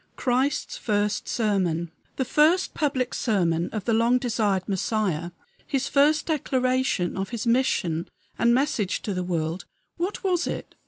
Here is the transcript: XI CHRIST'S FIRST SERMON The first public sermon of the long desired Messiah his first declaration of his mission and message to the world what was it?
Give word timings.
XI 0.01 0.23
CHRIST'S 0.23 0.77
FIRST 0.77 1.27
SERMON 1.27 1.91
The 2.15 2.25
first 2.25 2.73
public 2.73 3.13
sermon 3.13 3.69
of 3.71 3.85
the 3.85 3.93
long 3.93 4.17
desired 4.17 4.67
Messiah 4.67 5.29
his 5.67 5.87
first 5.87 6.25
declaration 6.25 7.15
of 7.15 7.29
his 7.29 7.45
mission 7.45 8.09
and 8.39 8.51
message 8.51 9.03
to 9.03 9.13
the 9.13 9.23
world 9.23 9.65
what 9.97 10.23
was 10.23 10.47
it? 10.47 10.73